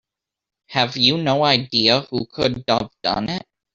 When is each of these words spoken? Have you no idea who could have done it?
Have 0.69 0.97
you 0.97 1.19
no 1.19 1.45
idea 1.45 2.01
who 2.09 2.25
could 2.25 2.63
have 2.67 2.89
done 3.03 3.29
it? 3.29 3.45